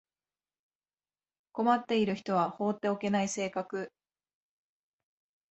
[1.51, 3.91] 困っている人は放っておけない性格